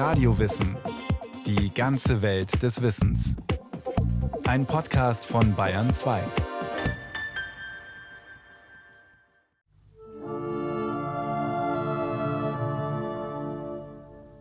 Radiowissen. 0.00 0.78
Die 1.46 1.70
ganze 1.74 2.22
Welt 2.22 2.62
des 2.62 2.80
Wissens. 2.80 3.36
Ein 4.46 4.64
Podcast 4.64 5.26
von 5.26 5.54
Bayern 5.54 5.90
2. 5.90 6.22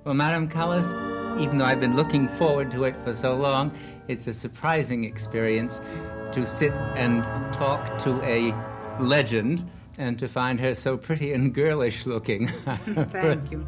Well, 0.05 0.13
Madame 0.13 0.47
Callas, 0.47 0.87
even 1.37 1.57
though 1.57 1.65
I've 1.65 1.81
been 1.81 1.97
looking 1.97 2.29
forward 2.29 2.71
to 2.71 2.85
it 2.85 2.95
for 2.95 3.13
so 3.13 3.35
long, 3.35 3.73
it's 4.07 4.27
a 4.27 4.33
surprising 4.33 5.03
experience 5.03 5.81
to 6.31 6.45
sit 6.45 6.71
and 6.95 7.21
talk 7.51 7.99
to 8.05 8.21
a 8.23 8.53
legend 8.97 9.69
and 9.97 10.17
to 10.19 10.29
find 10.29 10.57
her 10.61 10.73
so 10.73 10.95
pretty 10.95 11.33
and 11.33 11.53
girlish 11.53 12.05
looking. 12.05 12.47
Thank 13.11 13.51
you. 13.51 13.67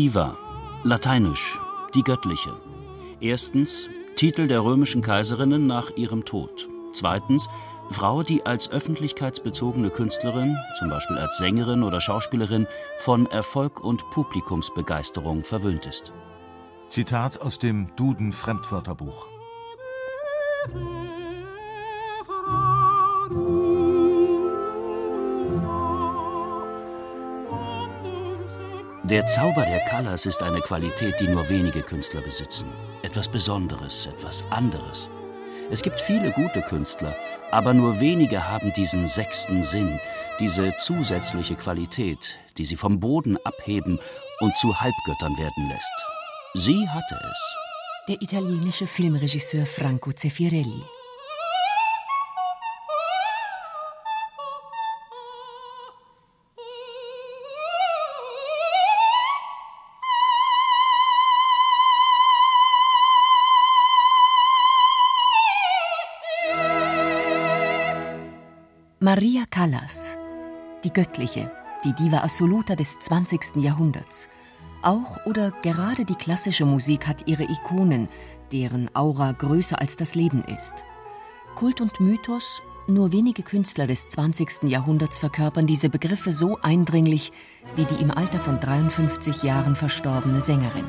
Diva, 0.00 0.38
lateinisch, 0.82 1.60
die 1.94 2.02
göttliche. 2.02 2.58
Erstens, 3.20 3.86
Titel 4.16 4.48
der 4.48 4.64
römischen 4.64 5.02
Kaiserinnen 5.02 5.66
nach 5.66 5.90
ihrem 5.94 6.24
Tod. 6.24 6.70
Zweitens, 6.94 7.50
Frau, 7.90 8.22
die 8.22 8.46
als 8.46 8.70
öffentlichkeitsbezogene 8.70 9.90
Künstlerin, 9.90 10.56
zum 10.78 10.88
Beispiel 10.88 11.18
als 11.18 11.36
Sängerin 11.36 11.82
oder 11.82 12.00
Schauspielerin, 12.00 12.66
von 12.96 13.26
Erfolg 13.26 13.84
und 13.84 14.08
Publikumsbegeisterung 14.08 15.44
verwöhnt 15.44 15.84
ist. 15.84 16.14
Zitat 16.86 17.42
aus 17.42 17.58
dem 17.58 17.94
Duden 17.94 18.32
Fremdwörterbuch. 18.32 19.28
Der 29.10 29.26
Zauber 29.26 29.66
der 29.66 29.80
Callas 29.80 30.24
ist 30.24 30.40
eine 30.40 30.60
Qualität, 30.60 31.18
die 31.18 31.26
nur 31.26 31.48
wenige 31.48 31.82
Künstler 31.82 32.20
besitzen. 32.20 32.68
Etwas 33.02 33.28
Besonderes, 33.28 34.06
etwas 34.06 34.44
anderes. 34.52 35.10
Es 35.68 35.82
gibt 35.82 36.00
viele 36.00 36.30
gute 36.30 36.62
Künstler, 36.62 37.16
aber 37.50 37.74
nur 37.74 37.98
wenige 37.98 38.48
haben 38.48 38.72
diesen 38.72 39.08
sechsten 39.08 39.64
Sinn, 39.64 39.98
diese 40.38 40.76
zusätzliche 40.76 41.56
Qualität, 41.56 42.38
die 42.56 42.64
sie 42.64 42.76
vom 42.76 43.00
Boden 43.00 43.36
abheben 43.42 43.98
und 44.38 44.56
zu 44.56 44.80
Halbgöttern 44.80 45.36
werden 45.36 45.68
lässt. 45.68 46.04
Sie 46.54 46.88
hatte 46.88 47.18
es. 47.32 47.56
Der 48.06 48.22
italienische 48.22 48.86
Filmregisseur 48.86 49.66
Franco 49.66 50.12
Zeffirelli. 50.12 50.84
Maria 69.12 69.42
Callas, 69.50 70.16
die 70.84 70.92
Göttliche, 70.92 71.50
die 71.84 71.92
Diva 71.94 72.18
Assoluta 72.18 72.76
des 72.76 73.00
20. 73.00 73.56
Jahrhunderts. 73.56 74.28
Auch 74.82 75.26
oder 75.26 75.50
gerade 75.62 76.04
die 76.04 76.14
klassische 76.14 76.64
Musik 76.64 77.08
hat 77.08 77.26
ihre 77.26 77.42
Ikonen, 77.42 78.08
deren 78.52 78.88
Aura 78.94 79.32
größer 79.32 79.80
als 79.80 79.96
das 79.96 80.14
Leben 80.14 80.44
ist. 80.44 80.84
Kult 81.56 81.80
und 81.80 81.98
Mythos, 81.98 82.62
nur 82.86 83.12
wenige 83.12 83.42
Künstler 83.42 83.88
des 83.88 84.08
20. 84.10 84.68
Jahrhunderts 84.70 85.18
verkörpern 85.18 85.66
diese 85.66 85.88
Begriffe 85.88 86.32
so 86.32 86.58
eindringlich 86.62 87.32
wie 87.74 87.86
die 87.86 88.00
im 88.00 88.12
Alter 88.12 88.38
von 88.38 88.60
53 88.60 89.42
Jahren 89.42 89.74
verstorbene 89.74 90.40
Sängerin. 90.40 90.88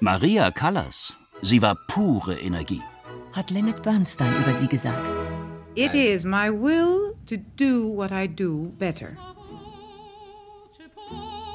Maria 0.00 0.50
Callas, 0.50 1.14
sie 1.42 1.62
war 1.62 1.76
pure 1.86 2.40
Energie. 2.40 2.82
Hat 3.34 3.52
Leonard 3.52 3.84
Bernstein 3.84 4.34
über 4.42 4.52
sie 4.52 4.66
gesagt. 4.66 5.06
It 5.76 5.94
is 5.94 6.24
my 6.24 6.50
will 6.50 7.05
to 7.26 7.36
do 7.56 7.88
what 7.88 8.12
I 8.12 8.28
do 8.28 8.72
better. 8.78 9.16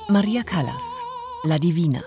Maria 0.09 0.43
Callas, 0.43 0.83
La 1.43 1.57
Divina. 1.57 2.03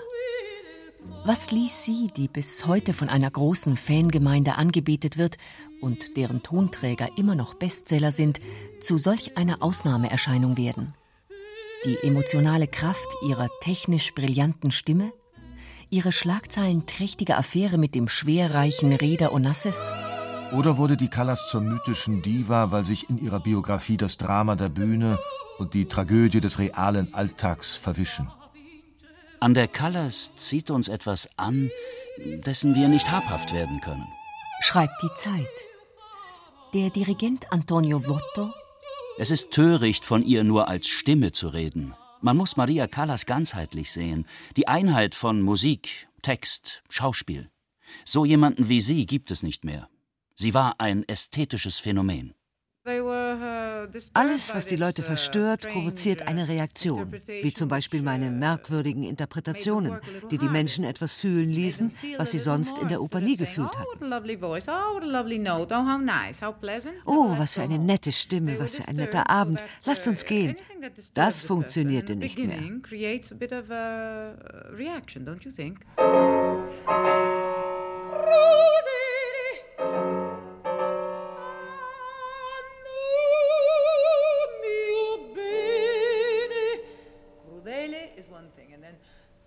Was 1.25 1.51
ließ 1.51 1.85
sie, 1.85 2.09
die 2.15 2.29
bis 2.29 2.67
heute 2.67 2.93
von 2.93 3.09
einer 3.09 3.31
großen 3.31 3.79
Fangemeinde 3.79 4.57
angebetet 4.57 5.17
wird 5.17 5.39
und 5.81 6.19
deren 6.19 6.43
Tonträger 6.43 7.09
immer 7.17 7.35
noch 7.35 7.55
Bestseller 7.55 8.13
sind, 8.13 8.41
zu 8.83 8.99
solch 8.99 9.39
einer 9.39 9.63
Ausnahmeerscheinung 9.63 10.59
werden? 10.59 10.95
Die 11.87 11.97
emotionale 12.03 12.67
Kraft 12.67 13.09
ihrer 13.27 13.49
technisch 13.63 14.15
brillanten 14.15 14.71
Stimme? 14.71 15.13
Ihre 15.89 16.13
schlagzeilenträchtige 16.13 17.37
Affäre 17.37 17.79
mit 17.79 17.95
dem 17.95 18.09
schwerreichen 18.09 18.93
Reeder 18.93 19.33
Onassis? 19.33 19.93
Oder 20.55 20.77
wurde 20.77 20.97
die 20.97 21.09
Callas 21.09 21.49
zur 21.49 21.63
mythischen 21.63 22.23
Diva, 22.23 22.71
weil 22.71 22.85
sich 22.85 23.11
in 23.11 23.19
ihrer 23.19 23.41
Biografie 23.41 23.97
das 23.97 24.19
Drama 24.19 24.55
der 24.55 24.69
Bühne 24.69 25.19
und 25.59 25.75
die 25.75 25.87
Tragödie 25.87 26.41
des 26.41 26.61
realen 26.61 27.13
Alltags 27.13 27.75
verwischen? 27.75 28.31
An 29.41 29.55
der 29.55 29.67
Callas 29.67 30.37
zieht 30.37 30.71
uns 30.71 30.87
etwas 30.87 31.29
an, 31.37 31.71
dessen 32.47 32.77
wir 32.77 32.87
nicht 32.87 33.11
habhaft 33.11 33.53
werden 33.53 33.81
können. 33.81 34.07
Schreibt 34.61 35.03
die 35.03 35.13
Zeit. 35.17 35.49
Der 36.73 36.91
Dirigent 36.91 37.53
Antonio 37.53 38.07
Votto. 38.07 38.53
Es 39.19 39.33
ist 39.33 39.51
töricht, 39.51 40.05
von 40.05 40.23
ihr 40.23 40.45
nur 40.45 40.69
als 40.69 40.87
Stimme 40.87 41.33
zu 41.33 41.49
reden. 41.49 41.95
Man 42.21 42.37
muss 42.37 42.57
Maria 42.57 42.87
Callas 42.87 43.27
ganzheitlich 43.27 43.91
sehen. 43.91 44.25
Die 44.57 44.69
Einheit 44.69 45.17
von 45.17 45.43
Musik, 45.43 46.09
Text, 46.23 46.85
Schauspiel. 46.89 47.51
So 48.05 48.25
jemanden 48.25 48.69
wie 48.69 48.81
sie 48.81 49.05
gibt 49.07 49.33
es 49.33 49.43
nicht 49.43 49.65
mehr. 49.65 49.89
Sie 50.35 50.53
war 50.55 50.75
ein 50.79 51.05
ästhetisches 51.09 51.79
Phänomen. 51.79 52.35
Alles, 54.13 54.55
was 54.55 54.67
die 54.67 54.77
Leute 54.77 55.03
verstört, 55.03 55.63
provoziert 55.63 56.29
eine 56.29 56.49
Reaktion, 56.49 57.13
wie 57.27 57.55
zum 57.55 57.69
Beispiel 57.69 58.03
meine 58.03 58.31
merkwürdigen 58.31 59.05
Interpretationen, 59.05 60.01
die 60.31 60.37
die 60.37 60.51
Menschen 60.51 60.85
etwas 60.85 61.15
fühlen 61.15 61.49
ließen, 61.49 61.93
was 62.19 62.33
sie 62.33 62.39
sonst 62.39 62.77
in 62.79 62.89
der 62.89 63.01
Oper 63.01 63.21
nie 63.21 63.37
gefühlt 63.37 63.71
hatten. 63.75 64.13
Oh, 67.07 67.39
was 67.39 67.55
für 67.55 67.63
eine 67.63 67.79
nette 67.79 68.13
Stimme, 68.13 68.59
was 68.61 68.77
für 68.77 68.87
ein 68.87 68.97
netter 68.97 69.31
Abend, 69.31 69.65
lasst 69.87 70.07
uns 70.07 70.27
gehen. 70.27 70.57
Das 71.15 71.43
funktionierte 71.43 72.17
nicht 72.17 72.39
mehr. 72.39 72.61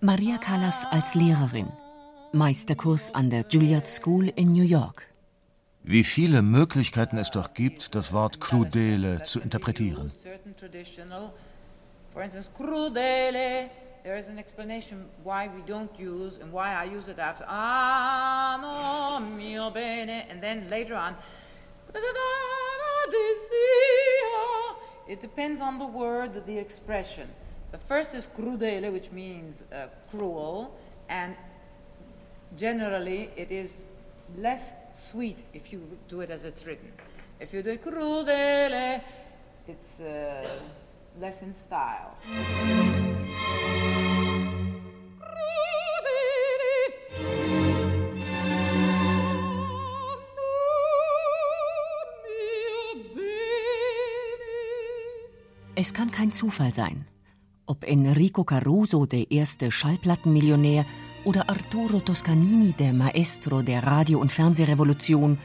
Maria 0.08 0.38
Callas 0.38 0.86
als 0.90 1.16
Lehrerin. 1.16 1.70
Meisterkurs 2.32 3.14
an 3.14 3.30
der 3.30 3.44
Juilliard 3.50 3.90
School 3.90 4.30
in 4.38 4.54
New 4.54 4.64
York. 4.64 5.06
Wie 5.84 6.06
viele 6.06 6.42
Möglichkeiten 6.42 7.18
es 7.18 7.30
doch 7.30 7.54
gibt, 7.54 7.94
das 7.94 8.14
Wort 8.14 8.40
crudele 8.40 9.24
zu 9.24 9.42
interpretieren. 9.42 10.10
For 12.14 12.24
instance, 12.24 12.50
crudele, 12.56 13.70
there 14.04 14.18
is 14.18 14.30
an 14.30 14.38
explanation 14.38 15.10
why 15.26 15.50
we 15.54 15.62
don't 15.68 15.92
use 16.00 16.42
and 16.42 16.54
why 16.54 16.70
I 16.72 16.86
use 16.98 17.12
it 17.12 17.20
after 17.20 17.46
ah 17.46 18.58
no 18.62 19.20
mio 19.20 19.70
bene 19.72 20.24
and 20.32 20.42
then 20.42 20.70
later 20.70 20.96
on 20.96 21.16
it 25.10 25.20
depends 25.20 25.62
on 25.62 25.78
the 25.78 25.86
word, 25.86 26.46
the 26.46 26.58
expression. 26.58 27.28
The 27.72 27.78
first 27.78 28.14
is 28.14 28.28
crudele, 28.28 28.92
which 28.92 29.12
means 29.12 29.62
uh, 29.72 29.88
cruel, 30.10 30.72
and 31.10 31.36
generally 32.58 33.30
it 33.36 33.52
is 33.52 33.72
less 34.38 34.74
sweet 34.94 35.38
if 35.54 35.72
you 35.74 35.82
do 36.08 36.22
it 36.22 36.30
as 36.30 36.44
it's 36.46 36.66
written. 36.66 36.92
If 37.40 37.54
you 37.54 37.62
do 37.62 37.72
it 37.72 37.84
crudele, 37.84 39.02
it's 39.68 40.00
uh, 40.00 40.48
less 41.20 41.42
in 41.42 41.54
style. 41.56 42.16
Es 55.76 55.94
kann 55.94 56.10
kein 56.10 56.32
Zufall 56.32 56.74
sein. 56.74 57.06
Ob 57.68 57.84
Enrico 57.84 58.44
Caruso, 58.44 59.06
der 59.06 59.30
erste 59.30 59.72
Schallplattenmillionär, 59.72 60.86
oder 61.26 61.50
Arturo 61.50 62.00
Toscanini, 62.00 62.72
der 62.72 62.94
Maestro 62.94 63.62
der 63.62 63.84
Radio- 63.84 64.20
und 64.20 64.32
Fernsehrevolution, 64.32 65.38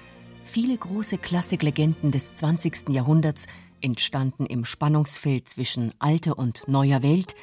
Viele 0.44 0.76
große 0.76 1.18
Klassiklegenden 1.18 2.10
des 2.10 2.34
20. 2.34 2.90
Jahrhunderts 2.90 3.46
entstanden 3.80 4.44
im 4.44 4.64
Spannungsfeld 4.64 5.48
zwischen 5.48 5.92
alter 5.98 6.38
und 6.38 6.68
neuer 6.68 7.02
Welt, 7.02 7.34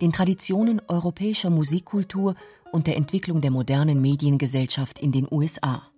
den 0.00 0.12
Traditionen 0.12 0.82
europäischer 0.88 1.48
Musikkultur 1.48 2.34
und 2.72 2.86
der 2.86 2.96
Entwicklung 2.96 3.40
der 3.40 3.50
modernen 3.50 4.00
Mediengesellschaft 4.00 4.98
in 4.98 5.12
den 5.12 5.28
USA. 5.30 5.88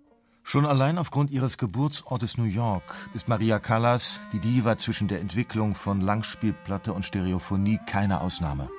Schon 0.43 0.65
allein 0.65 0.97
aufgrund 0.97 1.29
ihres 1.29 1.57
Geburtsortes 1.57 2.37
New 2.37 2.45
York 2.45 3.09
ist 3.13 3.27
Maria 3.27 3.59
Callas, 3.59 4.19
die 4.33 4.39
Diva 4.39 4.77
zwischen 4.77 5.07
der 5.07 5.19
Entwicklung 5.19 5.75
von 5.75 6.01
Langspielplatte 6.01 6.93
und 6.93 7.05
Stereophonie, 7.05 7.79
keine 7.85 8.21
Ausnahme. 8.21 8.69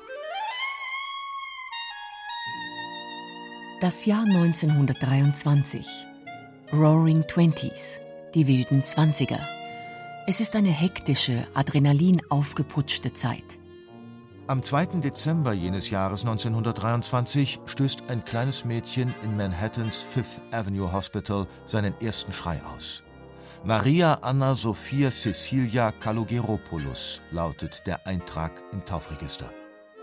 Das 3.81 4.05
Jahr 4.05 4.25
1923. 4.25 5.87
Roaring 6.73 7.27
Twenties, 7.27 8.01
die 8.35 8.47
wilden 8.47 8.85
Zwanziger. 8.85 9.41
Es 10.27 10.41
ist 10.41 10.55
eine 10.55 10.69
hektische, 10.69 11.47
Adrenalin 11.55 12.21
aufgeputschte 12.29 13.13
Zeit. 13.15 13.60
Am 14.51 14.65
2. 14.65 14.99
Dezember 15.01 15.53
jenes 15.53 15.91
Jahres 15.91 16.23
1923 16.23 17.61
stößt 17.67 18.03
ein 18.09 18.25
kleines 18.25 18.65
Mädchen 18.65 19.15
in 19.23 19.37
Manhattans 19.37 20.03
Fifth 20.03 20.43
Avenue 20.51 20.93
Hospital 20.93 21.47
seinen 21.65 21.95
ersten 22.01 22.33
Schrei 22.33 22.61
aus. 22.75 23.05
Maria 23.63 24.15
Anna 24.23 24.57
Sophia 24.57 25.13
Cecilia 25.13 25.93
Kalogeropoulos 25.93 27.21
lautet 27.31 27.87
der 27.87 28.05
Eintrag 28.09 28.61
im 28.73 28.85
Taufregister. 28.85 29.49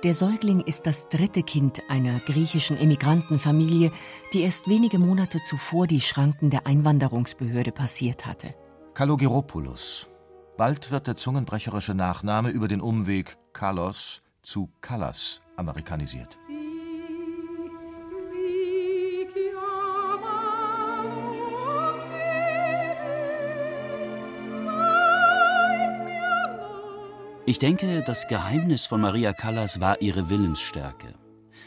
Der 0.05 0.13
Säugling 0.13 0.61
ist 0.61 0.87
das 0.87 1.09
dritte 1.09 1.43
Kind 1.43 1.81
einer 1.89 2.21
griechischen 2.21 2.77
Immigrantenfamilie, 2.77 3.91
die 4.31 4.43
erst 4.43 4.69
wenige 4.69 4.97
Monate 4.97 5.43
zuvor 5.43 5.87
die 5.87 5.99
Schranken 5.99 6.51
der 6.51 6.65
Einwanderungsbehörde 6.65 7.73
passiert 7.73 8.25
hatte. 8.25 8.55
Kalogeropoulos. 8.93 10.07
Bald 10.55 10.89
wird 10.89 11.07
der 11.07 11.17
zungenbrecherische 11.17 11.95
Nachname 11.95 12.47
über 12.47 12.69
den 12.69 12.79
Umweg 12.79 13.37
Kalos 13.51 14.21
zu 14.47 14.69
Callas 14.79 15.41
amerikanisiert. 15.57 16.39
Ich 27.45 27.59
denke, 27.59 28.03
das 28.05 28.27
Geheimnis 28.29 28.85
von 28.85 29.01
Maria 29.01 29.33
Callas 29.33 29.81
war 29.81 30.01
ihre 30.01 30.29
Willensstärke. 30.29 31.13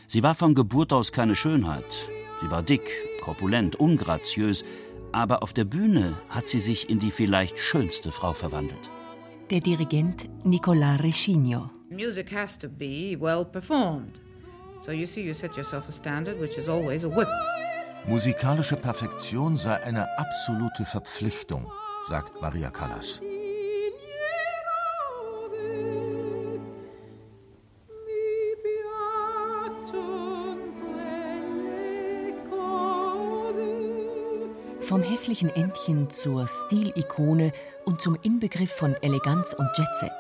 Sie 0.07 0.23
war 0.23 0.35
von 0.35 0.55
Geburt 0.55 0.95
aus 0.95 1.13
keine 1.13 1.37
Schönheit. 1.37 2.09
Sie 2.41 2.51
war 2.51 2.63
dick, 2.63 2.89
korpulent, 3.21 3.77
ungraziös, 3.77 4.65
aber 5.13 5.43
auf 5.43 5.53
der 5.53 5.65
Bühne 5.65 6.15
hat 6.31 6.49
sie 6.49 6.61
sich 6.61 6.89
in 6.89 6.99
die 6.99 7.11
vielleicht 7.11 7.59
schönste 7.59 8.11
Frau 8.11 8.33
verwandelt. 8.33 8.91
Der 9.51 9.61
Dirigent 9.61 10.31
Nicolas 10.47 11.03
Reschigno. 11.03 11.80
Music 11.93 12.31
has 12.31 12.57
to 12.57 12.69
be 12.69 13.17
well 13.17 13.45
performed. 13.45 14.21
So 14.81 14.93
you 14.93 15.07
see, 15.07 15.23
you 15.23 15.35
set 15.35 15.57
yourself 15.57 15.89
a 15.89 15.93
standard, 15.93 16.39
which 16.39 16.57
is 16.57 16.69
always 16.69 17.03
a 17.03 17.09
whip. 17.09 17.29
Musikalische 18.07 18.77
Perfektion 18.77 19.57
sei 19.57 19.83
eine 19.83 20.07
absolute 20.17 20.85
Verpflichtung, 20.85 21.67
sagt 22.09 22.41
Maria 22.41 22.71
Callas. 22.71 23.21
Vom 34.81 35.03
hässlichen 35.03 35.51
Entchen 35.51 36.09
zur 36.11 36.47
Stilikone 36.47 37.53
und 37.85 38.01
zum 38.01 38.17
Inbegriff 38.23 38.71
von 38.71 38.95
Eleganz 39.03 39.55
und 39.55 39.69
Jetset. 39.77 40.13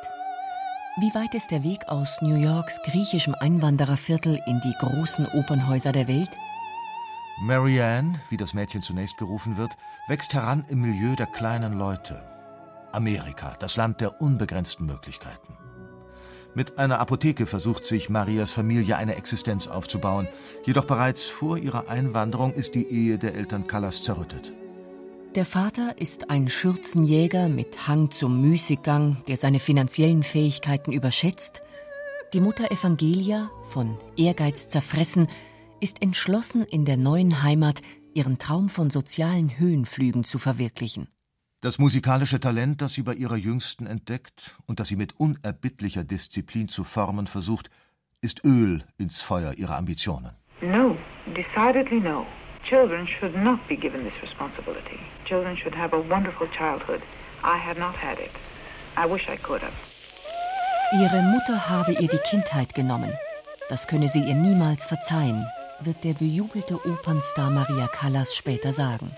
Wie 0.96 1.14
weit 1.14 1.36
ist 1.36 1.52
der 1.52 1.62
Weg 1.62 1.86
aus 1.86 2.20
New 2.20 2.34
Yorks 2.34 2.82
griechischem 2.82 3.36
Einwandererviertel 3.38 4.40
in 4.46 4.60
die 4.60 4.72
großen 4.72 5.24
Opernhäuser 5.26 5.92
der 5.92 6.08
Welt? 6.08 6.30
Marianne, 7.40 8.20
wie 8.28 8.36
das 8.36 8.54
Mädchen 8.54 8.82
zunächst 8.82 9.16
gerufen 9.16 9.56
wird, 9.56 9.70
wächst 10.08 10.34
heran 10.34 10.64
im 10.68 10.80
Milieu 10.80 11.14
der 11.14 11.28
kleinen 11.28 11.78
Leute. 11.78 12.20
Amerika, 12.90 13.54
das 13.60 13.76
Land 13.76 14.00
der 14.00 14.20
unbegrenzten 14.20 14.84
Möglichkeiten. 14.84 15.56
Mit 16.56 16.80
einer 16.80 16.98
Apotheke 16.98 17.46
versucht 17.46 17.84
sich 17.84 18.10
Marias 18.10 18.50
Familie 18.50 18.96
eine 18.96 19.14
Existenz 19.14 19.68
aufzubauen, 19.68 20.26
jedoch 20.64 20.86
bereits 20.86 21.28
vor 21.28 21.56
ihrer 21.56 21.88
Einwanderung 21.88 22.52
ist 22.52 22.74
die 22.74 22.90
Ehe 22.90 23.16
der 23.16 23.36
Eltern 23.36 23.68
Callas 23.68 24.02
zerrüttet. 24.02 24.52
Der 25.36 25.44
Vater 25.44 25.94
ist 26.00 26.28
ein 26.28 26.48
Schürzenjäger 26.48 27.48
mit 27.48 27.86
Hang 27.86 28.10
zum 28.10 28.40
Müßiggang, 28.40 29.18
der 29.28 29.36
seine 29.36 29.60
finanziellen 29.60 30.24
Fähigkeiten 30.24 30.90
überschätzt. 30.90 31.62
Die 32.32 32.40
Mutter 32.40 32.72
Evangelia, 32.72 33.48
von 33.68 33.96
Ehrgeiz 34.16 34.68
zerfressen, 34.68 35.28
ist 35.80 36.02
entschlossen, 36.02 36.64
in 36.64 36.84
der 36.84 36.96
neuen 36.96 37.44
Heimat 37.44 37.80
ihren 38.12 38.38
Traum 38.38 38.68
von 38.68 38.90
sozialen 38.90 39.56
Höhenflügen 39.56 40.24
zu 40.24 40.40
verwirklichen. 40.40 41.06
Das 41.60 41.78
musikalische 41.78 42.40
Talent, 42.40 42.82
das 42.82 42.94
sie 42.94 43.02
bei 43.02 43.14
ihrer 43.14 43.36
Jüngsten 43.36 43.86
entdeckt 43.86 44.56
und 44.66 44.80
das 44.80 44.88
sie 44.88 44.96
mit 44.96 45.20
unerbittlicher 45.20 46.02
Disziplin 46.02 46.66
zu 46.66 46.82
formen 46.82 47.28
versucht, 47.28 47.70
ist 48.20 48.44
Öl 48.44 48.82
ins 48.98 49.20
Feuer 49.20 49.52
ihrer 49.52 49.76
Ambitionen. 49.76 50.32
No, 50.60 50.96
decidedly 51.36 52.00
no. 52.00 52.26
Children 52.68 53.06
should 53.06 53.34
not 53.34 53.58
be 53.68 53.76
given 53.76 54.04
this 54.04 54.22
responsibility. 54.22 55.00
Children 55.24 55.56
should 55.56 55.74
have 55.74 55.92
a 55.92 56.00
wonderful 56.00 56.46
childhood. 56.56 57.02
I 57.42 57.56
had 57.56 57.78
not 57.78 57.94
had 57.96 58.18
it. 58.18 58.30
I 58.96 59.06
wish 59.06 59.28
I 59.28 59.36
could 59.36 59.62
have. 59.62 59.74
Ihre 60.92 61.22
Mutter 61.22 61.68
habe 61.68 61.92
ihr 61.92 62.08
die 62.08 62.18
Kindheit 62.18 62.74
genommen. 62.74 63.12
Das 63.68 63.86
könne 63.86 64.08
sie 64.08 64.24
ihr 64.24 64.34
niemals 64.34 64.84
verzeihen, 64.84 65.46
wird 65.80 66.02
der 66.02 66.14
bejubelte 66.14 66.74
Opernstar 66.84 67.50
Maria 67.50 67.86
Callas 67.86 68.34
später 68.34 68.72
sagen. 68.72 69.12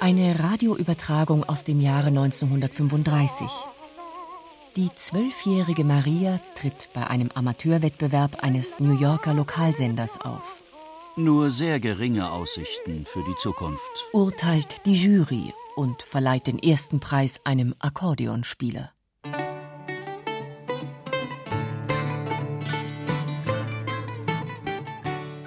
Eine 0.00 0.38
Radioübertragung 0.38 1.44
aus 1.44 1.64
dem 1.64 1.80
Jahre 1.80 2.08
1935. 2.08 3.46
Die 4.76 4.94
zwölfjährige 4.94 5.82
Maria 5.82 6.38
tritt 6.54 6.90
bei 6.94 7.04
einem 7.04 7.28
Amateurwettbewerb 7.34 8.44
eines 8.44 8.78
New 8.78 8.96
Yorker 8.96 9.34
Lokalsenders 9.34 10.20
auf. 10.20 10.62
Nur 11.16 11.50
sehr 11.50 11.80
geringe 11.80 12.30
Aussichten 12.30 13.04
für 13.04 13.24
die 13.24 13.34
Zukunft. 13.34 14.06
Urteilt 14.12 14.86
die 14.86 14.94
Jury 14.94 15.52
und 15.74 16.02
verleiht 16.02 16.46
den 16.46 16.60
ersten 16.60 17.00
Preis 17.00 17.40
einem 17.44 17.74
Akkordeonspieler. 17.80 18.92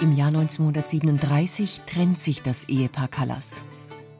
Im 0.01 0.17
Jahr 0.17 0.27
1937 0.27 1.81
trennt 1.87 2.19
sich 2.19 2.41
das 2.41 2.67
Ehepaar 2.67 3.07
Callas. 3.07 3.61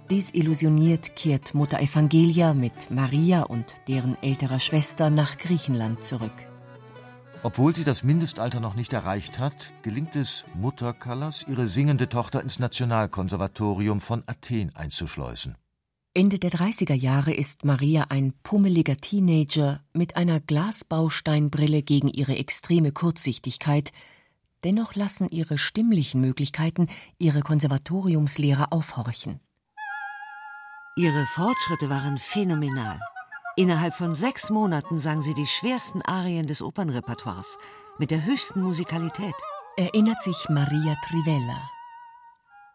Desillusioniert 0.10 1.15
kehrt 1.15 1.53
Mutter 1.53 1.79
Evangelia 1.79 2.53
mit 2.53 2.91
Maria 2.91 3.43
und 3.43 3.65
deren 3.88 4.22
älterer 4.22 4.60
Schwester 4.60 5.10
nach 5.10 5.38
Griechenland 5.38 6.03
zurück. 6.03 6.33
Obwohl 7.41 7.74
sie 7.74 7.83
das 7.83 8.03
Mindestalter 8.03 8.60
noch 8.60 8.75
nicht 8.75 8.93
erreicht 8.93 9.39
hat, 9.39 9.72
gelingt 9.81 10.15
es 10.15 10.45
Mutter 10.55 10.93
Callas, 10.93 11.45
ihre 11.48 11.67
singende 11.67 12.10
Tochter 12.10 12.41
ins 12.41 12.60
Nationalkonservatorium 12.60 14.00
von 14.01 14.24
Athen 14.27 14.75
einzuschleusen. 14.75 15.55
Ende 16.13 16.38
der 16.38 16.51
30er 16.51 16.93
Jahre 16.93 17.33
ist 17.33 17.65
Maria 17.65 18.05
ein 18.10 18.33
pummeliger 18.43 18.98
Teenager 18.98 19.81
mit 19.93 20.15
einer 20.15 20.39
Glasbausteinbrille 20.39 21.81
gegen 21.81 22.07
ihre 22.07 22.38
extreme 22.38 22.91
Kurzsichtigkeit. 22.91 23.91
Dennoch 24.63 24.95
lassen 24.95 25.29
ihre 25.29 25.57
stimmlichen 25.57 26.22
Möglichkeiten 26.22 26.88
ihre 27.17 27.41
Konservatoriumslehrer 27.41 28.72
aufhorchen. 28.72 29.39
Ihre 30.95 31.25
Fortschritte 31.25 31.89
waren 31.89 32.19
phänomenal. 32.19 33.00
Innerhalb 33.55 33.95
von 33.95 34.13
sechs 34.13 34.51
Monaten 34.51 35.00
sang 35.00 35.23
sie 35.23 35.33
die 35.33 35.47
schwersten 35.47 36.03
Arien 36.03 36.45
des 36.45 36.62
Opernrepertoires 36.62 37.57
mit 37.97 38.12
der 38.12 38.23
höchsten 38.23 38.62
Musikalität. 38.62 39.33
Erinnert 39.75 40.21
sich 40.21 40.47
Maria 40.50 40.95
Trivella. 41.07 41.67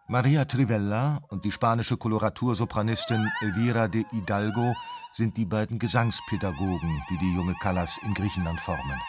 Maria 0.08 0.44
Trivella 0.46 1.20
und 1.28 1.44
die 1.44 1.52
spanische 1.52 1.96
Koloratursopranistin 1.96 3.30
Elvira 3.40 3.86
de 3.86 4.04
Hidalgo 4.10 4.74
sind 5.12 5.36
die 5.36 5.46
beiden 5.46 5.78
Gesangspädagogen, 5.78 7.00
die 7.10 7.18
die 7.18 7.34
junge 7.36 7.54
Callas 7.60 8.00
in 8.02 8.14
Griechenland 8.14 8.58
formen. 8.58 9.00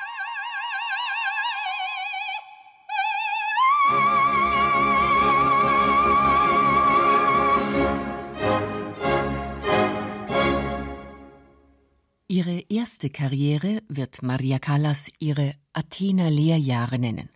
Erste 12.70 13.10
Karriere 13.10 13.82
wird 13.88 14.22
Maria 14.22 14.60
Callas 14.60 15.12
ihre 15.20 15.56
Athener 15.74 16.30
Lehrjahre 16.30 17.00
nennen. 17.00 17.30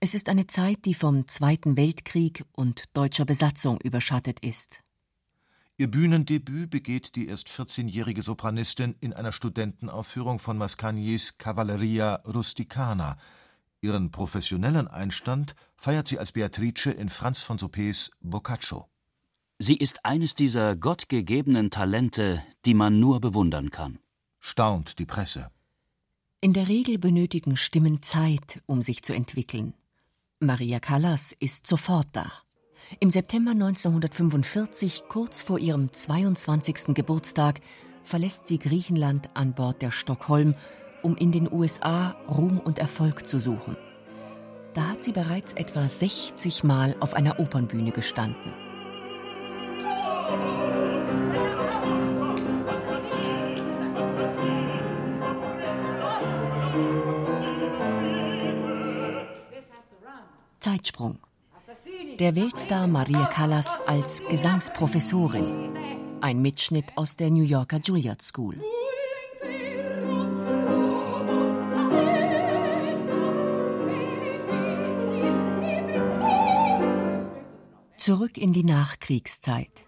Es 0.00 0.14
ist 0.14 0.28
eine 0.28 0.46
Zeit, 0.46 0.84
die 0.84 0.94
vom 0.94 1.26
Zweiten 1.28 1.76
Weltkrieg 1.76 2.44
und 2.52 2.84
deutscher 2.92 3.24
Besatzung 3.24 3.80
überschattet 3.80 4.40
ist. 4.44 4.82
Ihr 5.78 5.90
Bühnendebüt 5.90 6.70
begeht 6.70 7.16
die 7.16 7.28
erst 7.28 7.48
14-jährige 7.48 8.22
Sopranistin 8.22 8.94
in 9.00 9.12
einer 9.12 9.32
Studentenaufführung 9.32 10.38
von 10.38 10.58
Mascagnis 10.58 11.38
Cavalleria 11.38 12.16
Rusticana. 12.26 13.16
Ihren 13.80 14.10
professionellen 14.10 14.88
Einstand 14.88 15.54
feiert 15.76 16.08
sie 16.08 16.18
als 16.18 16.32
Beatrice 16.32 16.90
in 16.90 17.08
Franz 17.08 17.42
von 17.42 17.58
Suppes 17.58 18.10
Boccaccio. 18.20 18.88
Sie 19.58 19.76
ist 19.76 20.04
eines 20.04 20.34
dieser 20.34 20.76
gottgegebenen 20.76 21.70
Talente, 21.70 22.42
die 22.64 22.74
man 22.74 22.98
nur 22.98 23.20
bewundern 23.20 23.70
kann 23.70 23.98
staunt 24.46 25.00
die 25.00 25.06
Presse. 25.06 25.50
In 26.40 26.52
der 26.52 26.68
Regel 26.68 26.98
benötigen 26.98 27.56
Stimmen 27.56 28.00
Zeit, 28.02 28.62
um 28.66 28.80
sich 28.80 29.02
zu 29.02 29.12
entwickeln. 29.12 29.74
Maria 30.38 30.78
Callas 30.78 31.32
ist 31.40 31.66
sofort 31.66 32.06
da. 32.12 32.30
Im 33.00 33.10
September 33.10 33.50
1945, 33.50 35.04
kurz 35.08 35.42
vor 35.42 35.58
ihrem 35.58 35.92
22. 35.92 36.94
Geburtstag, 36.94 37.60
verlässt 38.04 38.46
sie 38.46 38.60
Griechenland 38.60 39.30
an 39.34 39.52
Bord 39.52 39.82
der 39.82 39.90
Stockholm, 39.90 40.54
um 41.02 41.16
in 41.16 41.32
den 41.32 41.52
USA 41.52 42.10
Ruhm 42.28 42.60
und 42.60 42.78
Erfolg 42.78 43.28
zu 43.28 43.40
suchen. 43.40 43.76
Da 44.74 44.90
hat 44.90 45.02
sie 45.02 45.12
bereits 45.12 45.54
etwa 45.54 45.88
60 45.88 46.62
Mal 46.62 46.94
auf 47.00 47.14
einer 47.14 47.40
Opernbühne 47.40 47.90
gestanden. 47.90 48.52
Zeitsprung. 60.86 61.18
Der 62.20 62.36
Weltstar 62.36 62.86
Maria 62.86 63.26
Callas 63.26 63.78
als 63.86 64.22
Gesangsprofessorin. 64.28 65.76
Ein 66.20 66.40
Mitschnitt 66.40 66.86
aus 66.94 67.16
der 67.16 67.30
New 67.30 67.42
Yorker 67.42 67.80
Juilliard 67.82 68.22
School. 68.22 68.60
Zurück 77.98 78.38
in 78.38 78.52
die 78.52 78.62
Nachkriegszeit. 78.62 79.84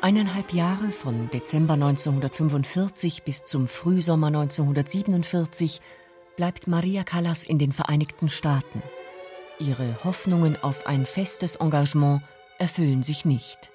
Eineinhalb 0.00 0.52
Jahre 0.52 0.90
von 0.90 1.30
Dezember 1.30 1.74
1945 1.74 3.22
bis 3.22 3.44
zum 3.44 3.68
Frühsommer 3.68 4.26
1947 4.26 5.80
bleibt 6.36 6.66
Maria 6.66 7.04
Callas 7.04 7.44
in 7.44 7.58
den 7.58 7.70
Vereinigten 7.70 8.28
Staaten. 8.28 8.82
Ihre 9.58 9.96
Hoffnungen 10.04 10.56
auf 10.62 10.86
ein 10.86 11.06
festes 11.06 11.56
Engagement 11.56 12.22
erfüllen 12.58 13.02
sich 13.02 13.24
nicht. 13.24 13.70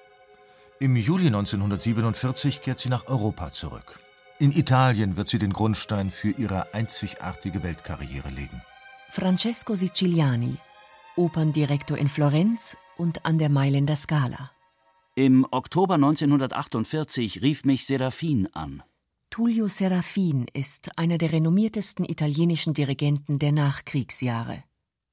Im 0.80 0.96
Juli 0.96 1.26
1947 1.26 2.60
kehrt 2.60 2.78
sie 2.78 2.88
nach 2.88 3.06
Europa 3.06 3.52
zurück. 3.52 3.98
In 4.38 4.52
Italien 4.52 5.16
wird 5.16 5.28
sie 5.28 5.38
den 5.38 5.52
Grundstein 5.52 6.12
für 6.12 6.30
ihre 6.30 6.72
einzigartige 6.72 7.62
Weltkarriere 7.62 8.28
legen. 8.30 8.62
Francesco 9.10 9.74
Siciliani, 9.74 10.56
Operndirektor 11.16 11.98
in 11.98 12.08
Florenz 12.08 12.76
und 12.96 13.24
an 13.24 13.38
der 13.38 13.48
Mailänder 13.48 13.96
Scala. 13.96 14.52
Im 15.16 15.44
Oktober 15.50 15.94
1948 15.94 17.42
rief 17.42 17.64
mich 17.64 17.86
Serafin 17.86 18.48
an. 18.52 18.84
Tullio 19.30 19.66
Serafin 19.66 20.46
ist 20.52 20.96
einer 20.96 21.18
der 21.18 21.32
renommiertesten 21.32 22.04
italienischen 22.04 22.72
Dirigenten 22.72 23.40
der 23.40 23.50
Nachkriegsjahre. 23.50 24.62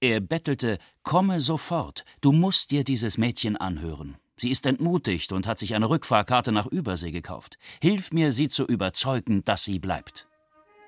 Er 0.06 0.20
bettelte, 0.20 0.78
komme 1.02 1.40
sofort, 1.40 2.06
du 2.22 2.32
musst 2.32 2.70
dir 2.70 2.84
dieses 2.84 3.18
Mädchen 3.18 3.58
anhören. 3.58 4.18
Sie 4.38 4.52
ist 4.52 4.68
entmutigt 4.68 5.32
und 5.32 5.48
hat 5.48 5.58
sich 5.58 5.74
eine 5.74 5.90
Rückfahrkarte 5.90 6.52
nach 6.52 6.68
Übersee 6.68 7.10
gekauft. 7.10 7.58
Hilf 7.82 8.12
mir, 8.12 8.32
sie 8.32 8.48
zu 8.48 8.66
überzeugen, 8.66 9.44
dass 9.46 9.64
sie 9.64 9.80
bleibt. 9.80 10.28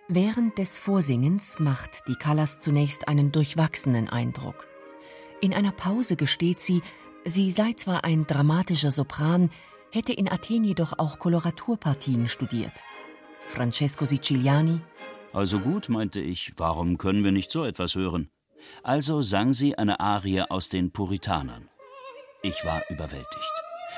Während 0.07 0.59
des 0.59 0.77
Vorsingens 0.77 1.57
macht 1.57 2.07
die 2.07 2.13
Callas 2.13 2.59
zunächst 2.59 3.07
einen 3.07 3.31
durchwachsenen 3.31 4.07
Eindruck. 4.07 4.67
In 5.41 5.51
einer 5.51 5.71
Pause 5.71 6.15
gesteht 6.15 6.59
sie, 6.59 6.83
sie 7.25 7.49
sei 7.49 7.73
zwar 7.73 8.03
ein 8.03 8.27
dramatischer 8.27 8.91
Sopran, 8.91 9.49
hätte 9.89 10.13
in 10.13 10.31
Athen 10.31 10.63
jedoch 10.63 10.99
auch 10.99 11.17
Koloraturpartien 11.17 12.27
studiert. 12.27 12.83
Francesco 13.47 14.05
Siciliani. 14.05 14.79
Also 15.33 15.59
gut, 15.59 15.89
meinte 15.89 16.19
ich, 16.19 16.53
warum 16.57 16.99
können 16.99 17.23
wir 17.23 17.31
nicht 17.31 17.49
so 17.49 17.63
etwas 17.63 17.95
hören? 17.95 18.29
Also 18.83 19.21
sang 19.21 19.53
sie 19.53 19.77
eine 19.77 19.99
Arie 19.99 20.41
aus 20.41 20.69
den 20.69 20.91
Puritanern. 20.91 21.69
Ich 22.41 22.65
war 22.65 22.81
überwältigt. 22.89 23.53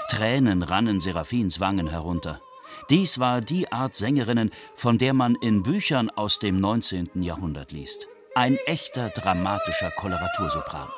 Tränen 0.10 0.64
rannen 0.64 1.00
Seraphins 1.00 1.60
Wangen 1.60 1.88
herunter. 1.88 2.42
Dies 2.90 3.20
war 3.20 3.42
die 3.42 3.72
Art 3.72 3.96
Sängerinnen, 3.96 4.52
von 4.76 4.98
der 4.98 5.14
man 5.14 5.36
in 5.42 5.64
Büchern 5.64 6.10
aus 6.10 6.40
dem 6.40 6.60
19. 6.60 7.22
Jahrhundert 7.22 7.72
liest. 7.72 8.08
Ein 8.36 8.58
echter 8.66 9.10
dramatischer 9.10 9.92
Koloratursopran. 9.92 10.90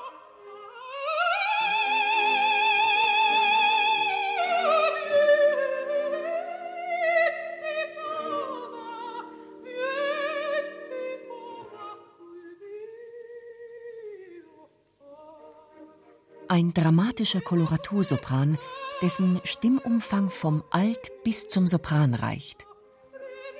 Ein 16.51 16.74
dramatischer 16.74 17.39
Koloratursopran, 17.39 18.58
dessen 19.01 19.39
Stimmumfang 19.46 20.29
vom 20.29 20.65
Alt 20.70 21.10
bis 21.24 21.48
zum 21.48 21.65
Sopran 21.65 22.13
reicht. 22.13 22.67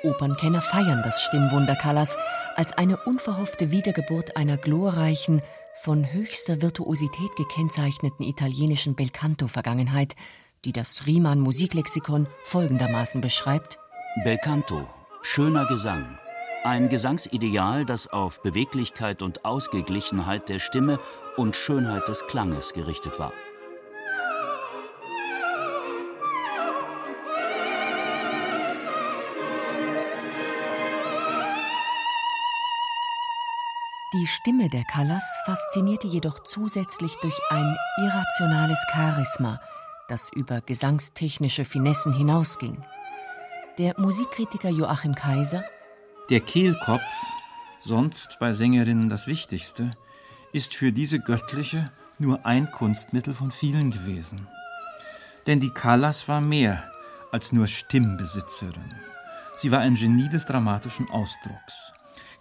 Opernkenner 0.04 0.62
feiern 0.62 1.02
das 1.02 1.22
Stimmwunder 1.22 1.78
Callas 1.78 2.18
als 2.58 2.74
eine 2.74 2.98
unverhoffte 2.98 3.72
Wiedergeburt 3.72 4.36
einer 4.36 4.58
glorreichen, 4.58 5.42
von 5.82 6.12
höchster 6.12 6.62
Virtuosität 6.62 7.34
gekennzeichneten 7.38 8.26
italienischen 8.26 8.94
Belcanto-Vergangenheit, 8.94 10.18
die 10.66 10.74
das 10.74 11.06
Riemann 11.06 11.40
Musiklexikon 11.40 12.28
folgendermaßen 12.44 13.22
beschreibt: 13.22 13.80
Belcanto, 14.26 14.86
schöner 15.22 15.66
Gesang, 15.66 16.20
ein 16.64 16.90
Gesangsideal, 16.90 17.86
das 17.86 18.08
auf 18.08 18.42
Beweglichkeit 18.42 19.22
und 19.22 19.46
Ausgeglichenheit 19.46 20.48
der 20.50 20.60
Stimme 20.60 21.00
und 21.38 21.56
Schönheit 21.56 22.08
des 22.08 22.26
Klanges 22.28 22.74
gerichtet 22.74 23.20
war. 23.20 23.34
Die 34.14 34.28
Stimme 34.28 34.68
der 34.68 34.84
Callas 34.84 35.24
faszinierte 35.46 36.06
jedoch 36.06 36.40
zusätzlich 36.44 37.16
durch 37.22 37.40
ein 37.50 37.78
irrationales 37.98 38.78
Charisma, 38.94 39.62
das 40.10 40.30
über 40.34 40.60
gesangstechnische 40.60 41.64
Finessen 41.64 42.12
hinausging. 42.12 42.84
Der 43.78 43.98
Musikkritiker 43.98 44.70
Joachim 44.70 45.16
Kaiser 45.16 45.64
der 46.30 46.40
Kehlkopf, 46.40 47.02
sonst 47.82 48.38
bei 48.40 48.54
Sängerinnen 48.54 49.10
das 49.10 49.28
Wichtigste, 49.28 49.92
ist 50.54 50.76
für 50.76 50.92
diese 50.92 51.20
göttliche 51.20 51.92
nur 52.20 52.46
ein 52.46 52.72
Kunstmittel 52.72 53.34
von 53.34 53.52
vielen 53.52 53.92
gewesen. 53.92 54.48
Denn 55.48 55.60
die 55.60 55.72
Callas 55.72 56.28
war 56.28 56.42
mehr 56.42 56.92
als 57.32 57.52
nur 57.52 57.68
Stimmbesitzerin. 57.68 58.94
Sie 59.58 59.72
war 59.72 59.80
ein 59.80 59.96
Genie 59.96 60.30
des 60.30 60.46
dramatischen 60.46 61.10
Ausdrucks. 61.10 61.94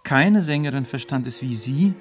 Keine 0.03 0.41
Sängerin 0.41 0.85
verstand 0.85 1.27
es 1.27 1.41
wie 1.41 1.55
sie, 1.55 1.93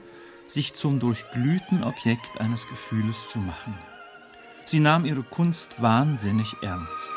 sich 0.49 0.75
zum 0.75 0.99
durchglühten 0.99 1.85
Objekt 1.85 2.41
eines 2.41 2.67
Gefühles 2.67 3.31
zu 3.31 3.39
machen. 3.39 3.75
Sie 4.65 4.81
nahm 4.81 5.05
ihre 5.05 5.23
Kunst 5.23 5.81
wahnsinnig 5.81 6.55
ernst. 6.63 7.13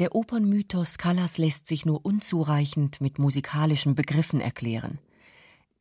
Der 0.00 0.14
Opernmythos 0.14 0.96
Callas 0.96 1.36
lässt 1.36 1.66
sich 1.66 1.84
nur 1.84 2.06
unzureichend 2.06 3.02
mit 3.02 3.18
musikalischen 3.18 3.94
Begriffen 3.94 4.40
erklären. 4.40 4.98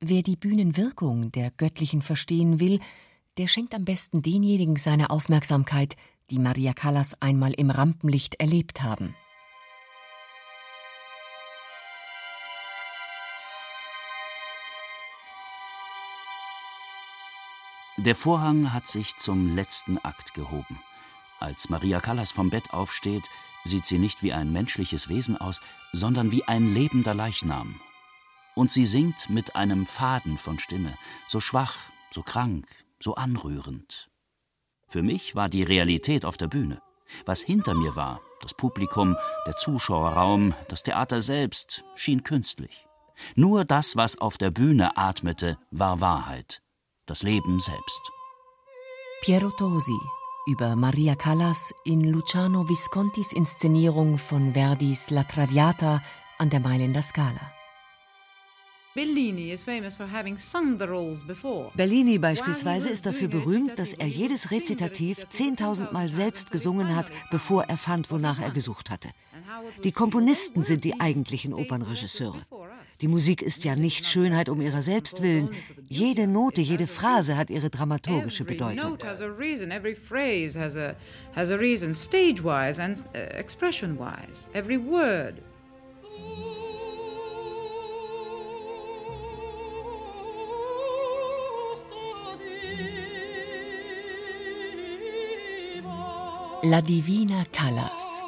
Wer 0.02 0.24
die 0.24 0.36
Bühnenwirkung 0.36 1.32
der 1.32 1.52
Göttlichen 1.52 2.02
verstehen 2.02 2.60
will, 2.60 2.82
der 3.38 3.48
schenkt 3.48 3.74
am 3.74 3.86
besten 3.86 4.22
denjenigen 4.22 4.76
seine 4.76 5.10
Aufmerksamkeit, 5.10 5.96
die 6.32 6.38
Maria 6.38 6.74
Callas 6.74 7.22
einmal 7.22 7.54
im 7.54 7.70
Rampenlicht 7.72 8.36
erlebt 8.42 8.82
haben. 8.84 9.16
Der 17.96 18.16
Vorhang 18.16 18.74
hat 18.74 18.86
sich 18.86 19.16
zum 19.16 19.56
letzten 19.56 19.98
Akt 19.98 20.34
gehoben. 20.34 20.78
Als 21.40 21.70
Maria 21.70 22.02
Callas 22.02 22.32
vom 22.32 22.50
Bett 22.50 22.74
aufsteht, 22.74 23.30
sieht 23.64 23.86
sie 23.86 23.98
nicht 23.98 24.24
wie 24.24 24.34
ein 24.34 24.52
menschliches 24.52 25.10
Wesen 25.10 25.38
aus, 25.38 25.62
sondern 25.94 26.32
wie 26.32 26.44
ein 26.44 26.74
lebender 26.74 27.14
Leichnam. 27.14 27.80
Und 28.56 28.72
sie 28.72 28.86
singt 28.86 29.30
mit 29.30 29.56
einem 29.56 29.86
Faden 29.86 30.38
von 30.38 30.60
Stimme, 30.60 30.98
so 31.28 31.40
schwach, 31.40 31.76
so 32.12 32.24
krank, 32.24 32.68
so 33.00 33.16
anrührend. 33.16 34.10
Für 34.88 35.02
mich 35.02 35.36
war 35.36 35.50
die 35.50 35.64
Realität 35.64 36.26
auf 36.26 36.36
der 36.36 36.48
Bühne. 36.48 36.82
Was 37.26 37.42
hinter 37.42 37.74
mir 37.74 37.96
war, 37.96 38.22
das 38.42 38.54
Publikum, 38.54 39.16
der 39.46 39.56
Zuschauerraum, 39.56 40.54
das 40.68 40.84
Theater 40.84 41.22
selbst, 41.22 41.84
schien 41.96 42.24
künstlich. 42.24 42.86
Nur 43.36 43.66
das, 43.66 43.96
was 43.96 44.20
auf 44.20 44.38
der 44.38 44.52
Bühne 44.52 44.98
atmete, 44.98 45.58
war 45.72 46.02
Wahrheit, 46.02 46.62
das 47.06 47.24
Leben 47.24 47.60
selbst. 47.60 48.02
Piero 49.22 49.50
Tosi 49.52 50.00
über 50.46 50.76
Maria 50.76 51.16
Callas 51.16 51.74
in 51.84 52.04
Luciano 52.12 52.68
Viscontis 52.68 53.34
Inszenierung 53.34 54.18
von 54.18 54.54
Verdis 54.54 55.10
La 55.10 55.24
Traviata 55.24 56.02
an 56.38 56.50
der 56.50 56.60
Mailänder 56.60 57.02
Scala. 57.02 57.52
Bellini 61.76 62.18
beispielsweise 62.18 62.90
ist 62.90 63.06
dafür 63.06 63.28
berühmt, 63.28 63.78
dass 63.78 63.94
er 63.94 64.08
jedes 64.08 64.52
Rezitativ 64.52 65.26
10.000 65.32 65.92
Mal 65.94 66.10
selbst 66.10 66.52
gesungen 66.52 66.96
hat, 66.96 67.12
bevor 67.30 67.66
er 67.66 67.78
fand, 67.78 68.10
wonach 68.10 68.40
er 68.40 68.52
gesucht 68.52 68.90
hatte. 68.90 69.10
Die 69.84 69.92
Komponisten 69.92 70.64
sind 70.64 70.84
die 70.84 71.00
eigentlichen 71.00 71.54
Opernregisseure. 71.54 72.42
Die 73.02 73.08
Musik 73.08 73.42
ist 73.42 73.64
ja 73.64 73.76
nicht 73.76 74.06
Schönheit 74.06 74.50
um 74.50 74.60
ihrer 74.60 74.82
selbst 74.82 75.24
willen. 75.24 75.50
Jede 75.88 76.28
Note, 76.28 76.60
jede 76.60 76.86
Phrase 76.86 77.38
hat 77.38 77.50
ihre 77.50 77.70
dramaturgische 77.70 78.44
Bedeutung. 78.44 78.98
Stage-wise 81.94 82.82
and 82.82 82.98
uh, 83.14 83.18
expression-wise. 83.38 84.48
Every 84.54 84.78
word. 84.78 85.36
La 96.64 96.82
Divina 96.82 97.44
Callas. 97.54 98.22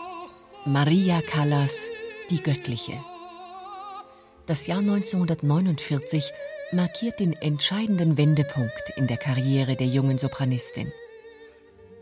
Maria 0.66 1.22
Callas, 1.22 1.90
die 2.30 2.42
Göttliche. 2.42 3.11
Das 4.52 4.68
Jahr 4.68 4.80
1949 4.80 6.34
markiert 6.74 7.22
den 7.22 7.32
entscheidenden 7.32 8.18
Wendepunkt 8.18 8.92
in 8.98 9.08
der 9.08 9.16
Karriere 9.16 9.78
der 9.78 9.88
jungen 9.88 10.18
Sopranistin. 10.18 10.92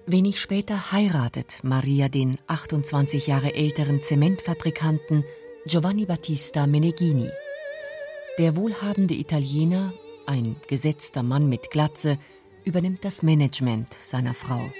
Wenig 0.07 0.41
später 0.41 0.91
heiratet 0.91 1.59
Maria 1.61 2.09
den 2.09 2.39
28 2.47 3.27
Jahre 3.27 3.53
älteren 3.53 4.01
Zementfabrikanten 4.01 5.25
Giovanni 5.67 6.07
Battista 6.07 6.65
Meneghini. 6.65 7.29
Der 8.39 8.55
wohlhabende 8.55 9.13
Italiener, 9.13 9.93
ein 10.25 10.55
gesetzter 10.65 11.21
Mann 11.21 11.49
mit 11.49 11.69
Glatze, 11.69 12.17
übernimmt 12.65 13.05
das 13.05 13.21
Management 13.21 13.93
seiner 14.01 14.33
Frau. 14.33 14.71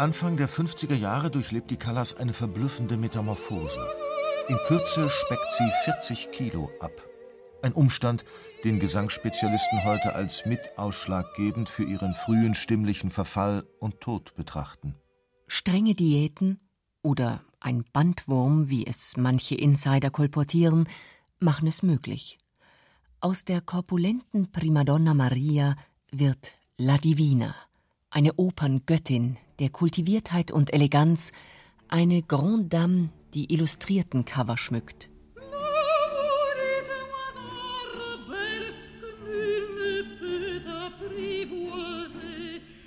Anfang 0.00 0.38
der 0.38 0.48
50er 0.48 0.94
Jahre 0.94 1.30
durchlebt 1.30 1.70
die 1.70 1.76
Callas 1.76 2.16
eine 2.16 2.32
verblüffende 2.32 2.96
Metamorphose. 2.96 3.86
In 4.48 4.56
Kürze 4.66 5.10
speckt 5.10 5.52
sie 5.52 5.70
40 5.84 6.30
Kilo 6.32 6.70
ab. 6.80 6.90
Ein 7.60 7.74
Umstand, 7.74 8.24
den 8.64 8.78
Gesangsspezialisten 8.78 9.84
heute 9.84 10.14
als 10.14 10.46
mitausschlaggebend 10.46 11.68
für 11.68 11.84
ihren 11.84 12.14
frühen 12.14 12.54
stimmlichen 12.54 13.10
Verfall 13.10 13.66
und 13.78 14.00
Tod 14.00 14.34
betrachten. 14.36 14.94
Strenge 15.48 15.94
Diäten 15.94 16.60
oder 17.02 17.42
ein 17.60 17.84
Bandwurm, 17.92 18.70
wie 18.70 18.86
es 18.86 19.18
manche 19.18 19.54
Insider 19.54 20.08
kolportieren, 20.08 20.88
machen 21.40 21.68
es 21.68 21.82
möglich. 21.82 22.38
Aus 23.20 23.44
der 23.44 23.60
korpulenten 23.60 24.50
Primadonna 24.50 25.12
Maria 25.12 25.76
wird 26.10 26.52
La 26.78 26.96
Divina, 26.96 27.54
eine 28.08 28.32
Operngöttin 28.38 29.36
der 29.60 29.68
Kultiviertheit 29.70 30.50
und 30.50 30.72
Eleganz, 30.72 31.32
eine 31.88 32.22
Grande 32.22 32.68
Dame, 32.68 33.10
die 33.34 33.52
illustrierten 33.52 34.24
Cover 34.24 34.56
schmückt. 34.56 35.08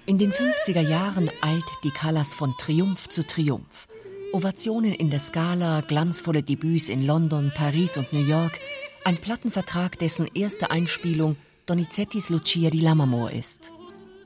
In 0.05 0.17
den 0.17 0.31
50er 0.31 0.81
Jahren 0.81 1.31
eilt 1.41 1.63
die 1.83 1.91
Callas 1.91 2.33
von 2.35 2.53
Triumph 2.57 3.07
zu 3.07 3.25
Triumph. 3.25 3.87
Ovationen 4.33 4.93
in 4.93 5.09
der 5.09 5.19
Scala, 5.19 5.81
glanzvolle 5.81 6.43
Debüts 6.43 6.89
in 6.89 7.05
London, 7.05 7.51
Paris 7.55 7.97
und 7.97 8.11
New 8.11 8.23
York, 8.23 8.59
ein 9.05 9.17
Plattenvertrag, 9.17 9.97
dessen 9.99 10.27
erste 10.33 10.71
Einspielung 10.71 11.35
Donizettis 11.65 12.29
Lucia 12.29 12.69
di 12.69 12.79
Lammermoor 12.79 13.31
ist. 13.31 13.72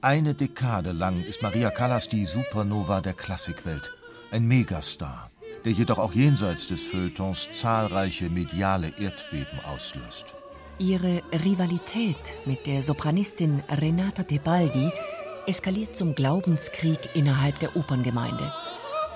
Eine 0.02 0.36
Dekade 0.36 0.92
lang 0.92 1.24
ist 1.24 1.42
Maria 1.42 1.72
Callas 1.72 2.08
die 2.08 2.24
Supernova 2.24 3.02
der 3.02 3.14
Klassikwelt, 3.14 3.92
ein 4.30 4.48
Megastar, 4.48 5.32
der 5.66 5.72
jedoch 5.72 5.98
auch 5.98 6.14
jenseits 6.14 6.68
des 6.68 6.84
Feuilletons 6.84 7.50
zahlreiche 7.52 8.30
mediale 8.30 8.94
Erdbeben 9.00 9.60
auslöst. 9.68 10.36
Ihre 10.78 11.24
Rivalität 11.44 12.16
mit 12.46 12.68
der 12.68 12.84
Sopranistin 12.84 13.64
Renata 13.70 14.22
Tebaldi 14.22 14.92
eskaliert 15.48 15.96
zum 15.96 16.14
Glaubenskrieg 16.14 17.00
innerhalb 17.16 17.58
der 17.58 17.76
Operngemeinde. 17.76 18.54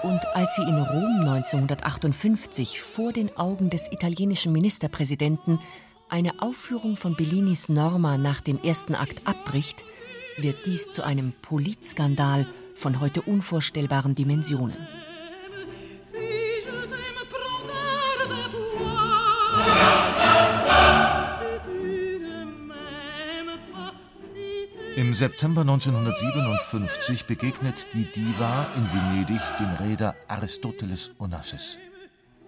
Und 0.02 0.22
als 0.34 0.56
sie 0.56 0.63
in 0.63 0.82
Rom 0.82 1.20
1958 1.30 2.82
vor 2.82 3.13
den 3.13 3.38
Augen 3.38 3.70
des 3.70 3.91
italienischen 3.91 4.52
Ministerpräsidenten 4.52 5.60
eine 6.10 6.41
Aufführung 6.41 6.98
von 6.98 7.15
Bellinis 7.15 7.70
Norma 7.70 8.17
nach 8.17 8.41
dem 8.41 8.60
ersten 8.63 8.96
Akt 8.96 9.28
abbricht, 9.28 9.86
wird 10.38 10.65
dies 10.65 10.91
zu 10.91 11.04
einem 11.04 11.34
Politskandal 11.41 12.48
von 12.76 13.00
heute 13.00 13.22
unvorstellbaren 13.22 14.15
Dimensionen. 14.15 14.78
Im 24.96 25.13
September 25.13 25.62
1957 25.62 27.26
begegnet 27.26 27.88
die 27.94 28.06
Diva 28.12 28.67
in 28.76 28.86
Venedig 28.94 29.41
dem 29.60 29.88
Reeder 29.88 30.15
Aristoteles 30.28 31.12
Onassis. 31.17 31.80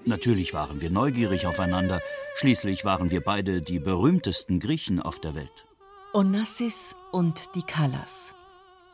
Natürlich 0.06 0.54
waren 0.54 0.82
wir 0.82 0.90
neugierig 0.90 1.48
aufeinander, 1.48 2.02
schließlich 2.36 2.84
waren 2.84 3.12
wir 3.12 3.22
beide 3.22 3.62
die 3.62 3.80
berühmtesten 3.80 4.60
Griechen 4.60 5.02
auf 5.02 5.22
der 5.22 5.36
Welt. 5.36 5.66
Onassis 6.16 6.96
und 7.12 7.56
die 7.56 7.64
Callas. 7.64 8.36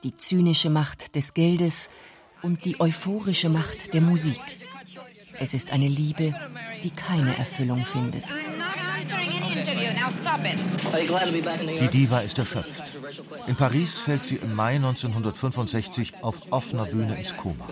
Die 0.05 0.15
zynische 0.15 0.69
Macht 0.69 1.17
des 1.17 1.33
Geldes 1.33 1.89
und 2.41 2.63
die 2.63 2.79
euphorische 2.79 3.49
Macht 3.49 3.93
der 3.93 3.99
Musik. 3.99 4.39
Es 5.37 5.53
ist 5.53 5.73
eine 5.73 5.89
Liebe, 5.89 6.33
die 6.81 6.91
keine 6.91 7.37
Erfüllung 7.37 7.83
findet. 7.83 8.23
Die 11.81 11.87
Diva 11.89 12.19
ist 12.19 12.39
erschöpft. 12.39 12.83
In 13.47 13.57
Paris 13.57 13.99
fällt 13.99 14.23
sie 14.23 14.37
im 14.37 14.55
Mai 14.55 14.75
1965 14.75 16.23
auf 16.23 16.41
offener 16.51 16.85
Bühne 16.85 17.17
ins 17.17 17.35
Koma. 17.35 17.67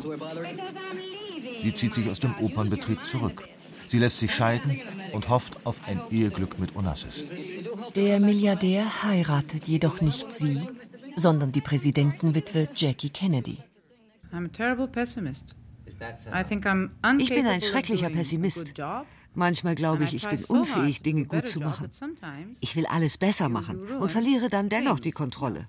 Sie 1.61 1.73
zieht 1.73 1.93
sich 1.93 2.09
aus 2.09 2.19
dem 2.19 2.35
Opernbetrieb 2.41 3.05
zurück. 3.05 3.47
Sie 3.85 3.99
lässt 3.99 4.19
sich 4.19 4.35
scheiden 4.35 4.81
und 5.13 5.29
hofft 5.29 5.65
auf 5.65 5.79
ein 5.87 6.01
Eheglück 6.11 6.59
mit 6.59 6.75
Onassis. 6.75 7.23
Der 7.95 8.19
Milliardär 8.19 9.03
heiratet 9.03 9.67
jedoch 9.67 10.01
nicht 10.01 10.31
sie, 10.31 10.61
sondern 11.15 11.51
die 11.51 11.61
Präsidentenwitwe 11.61 12.69
Jackie 12.75 13.09
Kennedy. 13.09 13.57
Ich 17.19 17.29
bin 17.29 17.47
ein 17.47 17.61
schrecklicher 17.61 18.09
Pessimist. 18.09 18.73
Manchmal 19.33 19.75
glaube 19.75 20.03
ich, 20.03 20.15
ich 20.15 20.27
bin 20.27 20.43
unfähig, 20.45 21.01
Dinge 21.01 21.25
gut 21.25 21.47
zu 21.47 21.59
machen. 21.59 21.89
Ich 22.59 22.75
will 22.75 22.85
alles 22.87 23.17
besser 23.17 23.49
machen 23.49 23.79
und 23.99 24.11
verliere 24.11 24.49
dann 24.49 24.69
dennoch 24.69 24.99
die 24.99 25.11
Kontrolle. 25.11 25.67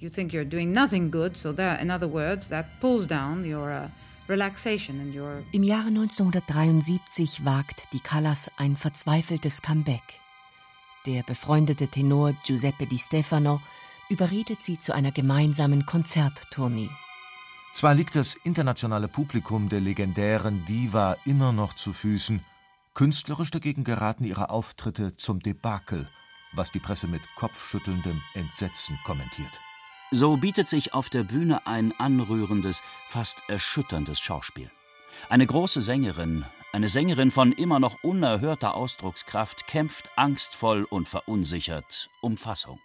You 0.00 0.08
think 0.08 0.32
you're 0.32 0.44
doing 0.44 0.72
nothing 0.72 1.10
good, 1.10 1.36
so 1.36 1.52
that, 1.52 1.80
in 1.82 1.90
other 1.90 2.06
words, 2.06 2.48
that 2.50 2.66
pulls 2.80 3.08
down 3.08 3.44
your 3.44 3.68
uh, 3.68 3.88
im 4.28 5.62
Jahre 5.62 5.88
1973 5.88 7.46
wagt 7.46 7.84
die 7.94 8.00
Callas 8.00 8.50
ein 8.58 8.76
verzweifeltes 8.76 9.62
Comeback. 9.62 10.02
Der 11.06 11.22
befreundete 11.22 11.88
Tenor 11.88 12.34
Giuseppe 12.44 12.86
Di 12.86 12.98
Stefano 12.98 13.62
überredet 14.10 14.62
sie 14.62 14.78
zu 14.78 14.92
einer 14.92 15.12
gemeinsamen 15.12 15.86
Konzerttournee. 15.86 16.90
Zwar 17.72 17.94
liegt 17.94 18.16
das 18.16 18.34
internationale 18.44 19.08
Publikum 19.08 19.70
der 19.70 19.80
legendären 19.80 20.62
Diva 20.66 21.16
immer 21.24 21.52
noch 21.52 21.72
zu 21.72 21.94
Füßen, 21.94 22.44
künstlerisch 22.92 23.50
dagegen 23.50 23.82
geraten 23.82 24.24
ihre 24.24 24.50
Auftritte 24.50 25.16
zum 25.16 25.40
Debakel, 25.40 26.06
was 26.52 26.70
die 26.70 26.80
Presse 26.80 27.06
mit 27.06 27.22
kopfschüttelndem 27.36 28.20
Entsetzen 28.34 28.98
kommentiert. 29.04 29.58
So 30.10 30.38
bietet 30.38 30.68
sich 30.68 30.94
auf 30.94 31.10
der 31.10 31.22
Bühne 31.22 31.66
ein 31.66 31.92
anrührendes, 31.98 32.82
fast 33.08 33.42
erschütterndes 33.48 34.20
Schauspiel. 34.20 34.70
Eine 35.28 35.46
große 35.46 35.82
Sängerin, 35.82 36.46
eine 36.72 36.88
Sängerin 36.88 37.30
von 37.30 37.52
immer 37.52 37.78
noch 37.78 38.02
unerhörter 38.02 38.74
Ausdruckskraft, 38.74 39.66
kämpft 39.66 40.10
angstvoll 40.16 40.84
und 40.84 41.08
verunsichert 41.08 42.08
um 42.22 42.38
Fassung. 42.38 42.80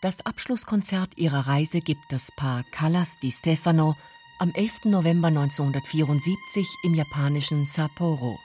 Das 0.00 0.24
Abschlusskonzert 0.24 1.18
ihrer 1.18 1.46
Reise 1.46 1.80
gibt 1.80 2.04
das 2.10 2.30
Paar 2.36 2.62
Callas 2.70 3.18
di 3.18 3.30
Stefano 3.30 3.94
am 4.38 4.52
11. 4.52 4.84
November 4.84 5.28
1974 5.28 6.66
im 6.84 6.94
japanischen 6.94 7.66
Sapporo. 7.66 8.38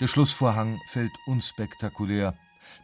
Der 0.00 0.08
Schlussvorhang 0.08 0.80
fällt 0.88 1.12
unspektakulär. 1.26 2.36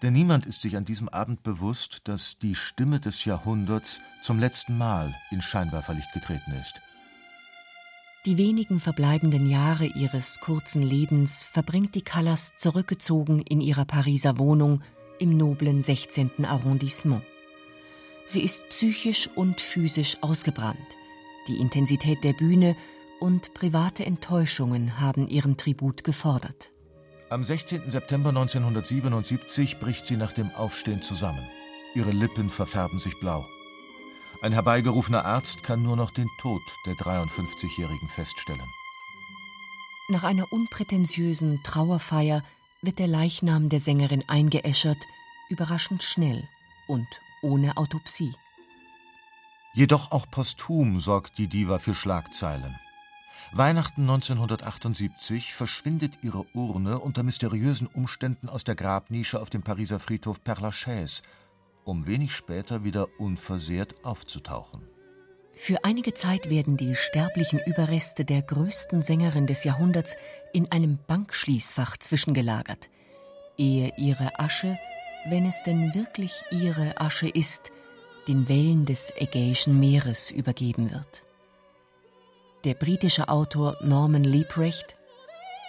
Denn 0.03 0.13
niemand 0.13 0.47
ist 0.47 0.63
sich 0.63 0.77
an 0.77 0.85
diesem 0.85 1.09
Abend 1.09 1.43
bewusst, 1.43 2.03
dass 2.05 2.39
die 2.39 2.55
Stimme 2.55 3.01
des 3.01 3.25
Jahrhunderts 3.25 4.01
zum 4.21 4.39
letzten 4.39 4.77
Mal 4.77 5.15
in 5.31 5.43
Scheinwerferlicht 5.43 6.13
getreten 6.13 6.53
ist. 6.53 6.75
Die 8.27 8.39
wenigen 8.39 8.81
verbleibenden 8.81 9.49
Jahre 9.49 9.87
ihres 9.87 10.41
kurzen 10.41 10.83
Lebens 10.83 11.45
verbringt 11.45 11.95
die 11.95 12.03
Callas 12.03 12.57
zurückgezogen 12.57 13.41
in 13.41 13.61
ihrer 13.61 13.85
Pariser 13.85 14.39
Wohnung 14.39 14.83
im 15.21 15.37
noblen 15.37 15.83
16. 15.83 16.45
Arrondissement. 16.45 17.23
Sie 18.27 18.43
ist 18.43 18.69
psychisch 18.69 19.31
und 19.37 19.61
physisch 19.61 20.19
ausgebrannt. 20.23 20.77
Die 21.47 21.59
Intensität 21.61 22.25
der 22.25 22.33
Bühne 22.33 22.77
und 23.21 23.55
private 23.55 24.05
Enttäuschungen 24.05 25.01
haben 25.01 25.29
ihren 25.29 25.57
Tribut 25.57 26.03
gefordert. 26.03 26.73
Am 27.29 27.43
16. 27.43 27.91
September 27.91 28.29
1977 28.29 29.81
bricht 29.81 30.07
sie 30.07 30.17
nach 30.17 30.31
dem 30.31 30.55
Aufstehen 30.55 31.03
zusammen. 31.03 31.45
Ihre 31.97 32.13
Lippen 32.13 32.49
verfärben 32.51 33.01
sich 33.01 33.19
blau. 33.19 33.45
Ein 34.43 34.53
herbeigerufener 34.53 35.25
Arzt 35.25 35.65
kann 35.65 35.83
nur 35.83 35.97
noch 35.97 36.13
den 36.13 36.29
Tod 36.39 36.63
der 36.87 36.95
53-Jährigen 36.95 38.09
feststellen. 38.09 38.69
Nach 40.09 40.23
einer 40.23 40.53
unprätentiösen 40.53 41.65
Trauerfeier 41.65 42.45
wird 42.81 43.01
der 43.01 43.09
Leichnam 43.09 43.71
der 43.71 43.81
Sängerin 43.81 44.23
eingeäschert, 44.29 45.09
überraschend 45.49 46.05
schnell 46.05 46.49
und 46.87 47.09
ohne 47.43 47.77
Autopsie. 47.77 48.37
Jedoch 49.75 50.13
auch 50.13 50.31
posthum 50.31 51.01
sorgt 51.01 51.39
die 51.39 51.49
Diva 51.49 51.81
für 51.81 51.95
Schlagzeilen. 51.97 52.79
Weihnachten 53.53 54.03
1978 54.03 55.55
verschwindet 55.55 56.19
ihre 56.23 56.45
Urne 56.53 56.99
unter 56.99 57.23
mysteriösen 57.23 57.87
Umständen 57.87 58.49
aus 58.49 58.65
der 58.65 58.75
Grabnische 58.75 59.41
auf 59.41 59.51
dem 59.51 59.63
Pariser 59.63 60.01
Friedhof 60.01 60.41
Père 60.45 60.61
Lachaise, 60.61 61.23
um 61.85 62.07
wenig 62.07 62.35
später 62.35 62.83
wieder 62.85 63.09
unversehrt 63.19 64.05
aufzutauchen. 64.05 64.83
Für 65.55 65.85
einige 65.85 66.13
Zeit 66.13 66.51
werden 66.51 66.77
die 66.77 66.97
sterblichen 66.97 67.61
Überreste 67.65 68.25
der 68.25 68.43
größten 68.43 69.01
Sängerin 69.03 69.47
des 69.47 69.65
Jahrhunderts 69.65 70.17
in 70.53 70.71
einem 70.71 70.99
Bankschließfach 71.07 71.97
zwischengelagert, 71.97 72.91
ehe 73.57 73.93
ihre 73.97 74.39
Asche, 74.39 74.77
wenn 75.29 75.47
es 75.47 75.63
denn 75.63 75.95
wirklich 75.95 76.43
ihre 76.51 77.01
Asche 77.01 77.29
ist, 77.29 77.71
den 78.29 78.49
Wellen 78.49 78.85
des 78.85 79.13
Ägäischen 79.17 79.79
Meeres 79.79 80.31
übergeben 80.31 80.91
wird 80.91 81.26
der 82.67 82.75
britische 82.75 83.29
Autor 83.29 83.77
Norman 83.81 84.25
Leprecht. 84.25 84.97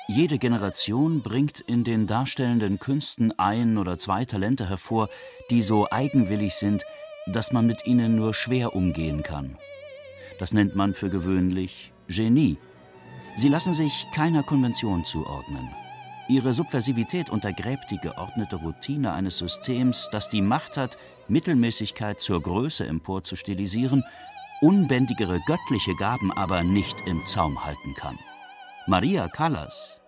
Jede 0.07 0.39
Generation 0.39 1.21
bringt 1.21 1.59
in 1.59 1.83
den 1.83 2.07
darstellenden 2.07 2.79
Künsten 2.79 3.37
ein 3.37 3.77
oder 3.77 3.99
zwei 3.99 4.25
Talente 4.25 4.67
hervor, 4.67 5.07
die 5.51 5.61
so 5.61 5.87
eigenwillig 5.91 6.55
sind, 6.55 6.85
dass 7.27 7.51
man 7.51 7.67
mit 7.67 7.85
ihnen 7.85 8.15
nur 8.15 8.33
schwer 8.33 8.75
umgehen 8.75 9.21
kann. 9.21 9.59
Das 10.39 10.53
nennt 10.53 10.75
man 10.75 10.95
für 10.95 11.11
gewöhnlich 11.11 11.93
Genie. 12.07 12.57
Sie 13.35 13.49
lassen 13.49 13.73
sich 13.73 14.07
keiner 14.11 14.41
Konvention 14.41 15.05
zuordnen. 15.05 15.69
Ihre 16.27 16.53
Subversivität 16.53 17.29
untergräbt 17.29 17.91
die 17.91 17.99
geordnete 17.99 18.55
Routine 18.55 19.13
eines 19.13 19.37
Systems, 19.37 20.09
das 20.11 20.29
die 20.29 20.41
Macht 20.41 20.77
hat, 20.77 20.97
Mittelmäßigkeit 21.27 22.19
zur 22.19 22.41
Größe 22.41 22.87
emporzustilisieren 22.87 24.03
unbändigere 24.61 25.39
göttliche 25.45 25.95
Gaben 25.95 26.31
aber 26.31 26.63
nicht 26.63 26.95
im 27.05 27.25
Zaum 27.25 27.63
halten 27.65 27.93
kann. 27.93 28.17
Maria 28.87 29.27
Callas 29.27 29.99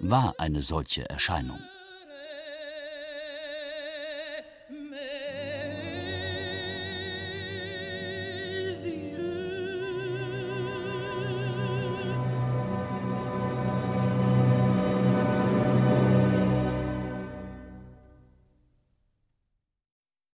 war 0.00 0.34
eine 0.38 0.62
solche 0.62 1.08
Erscheinung. 1.08 1.60